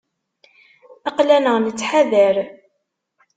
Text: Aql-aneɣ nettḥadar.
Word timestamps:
Aql-aneɣ 1.09 1.55
nettḥadar. 1.59 2.37